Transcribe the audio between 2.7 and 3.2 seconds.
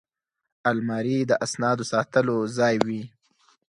وي